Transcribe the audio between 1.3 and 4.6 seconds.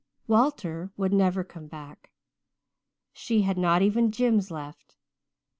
come back. She had not even Jims